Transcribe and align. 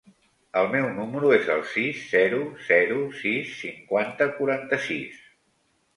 El 0.61 0.69
meu 0.75 0.87
número 0.99 1.33
es 1.35 1.51
el 1.57 1.61
sis, 1.73 2.01
zero, 2.15 2.41
zero, 2.71 2.97
sis, 3.21 3.55
cinquanta, 3.61 4.29
quaranta-sis. 4.39 5.25